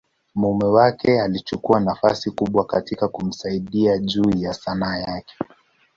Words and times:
mume 0.35 0.65
wake 0.65 1.21
alichukua 1.21 1.79
nafasi 1.79 2.31
kubwa 2.31 2.65
katika 2.65 3.07
kumsaidia 3.07 3.97
juu 3.97 4.31
ya 4.37 4.53
Sanaa 4.53 4.97
yake. 4.97 5.35